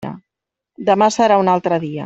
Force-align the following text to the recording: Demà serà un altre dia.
Demà 0.89 1.11
serà 1.19 1.39
un 1.45 1.55
altre 1.57 1.83
dia. 1.89 1.99